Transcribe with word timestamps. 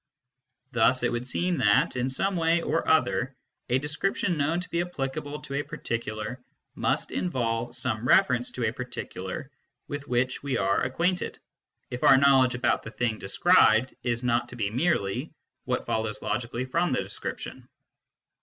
Thus 0.71 1.03
it 1.03 1.11
would 1.11 1.27
seem 1.27 1.59
that, 1.59 1.95
in 1.95 2.09
some 2.09 2.35
way 2.35 2.63
or 2.63 2.87
other, 2.89 3.35
a 3.69 3.77
description 3.77 4.35
known 4.35 4.59
to 4.59 4.69
be 4.71 4.81
applicable 4.81 5.41
to 5.41 5.53
a 5.53 5.61
particular 5.63 6.41
must 6.73 7.11
involve 7.11 7.77
some 7.77 8.07
reference 8.07 8.49
to 8.53 8.67
a 8.67 8.73
particular 8.73 9.51
with 9.87 10.07
which 10.07 10.41
we 10.41 10.57
are 10.57 10.81
acquainted, 10.81 11.37
if 11.91 12.01
our 12.03 12.17
knowledge 12.17 12.55
about 12.55 12.81
the 12.81 12.89
thing 12.89 13.19
described 13.19 13.93
is 14.01 14.23
not 14.23 14.49
to 14.49 14.55
be 14.55 14.71
merely 14.71 15.35
what 15.65 15.85
follows 15.85 16.23
logically 16.23 16.65
from 16.65 16.89
the 16.93 17.03
description. 17.03 17.67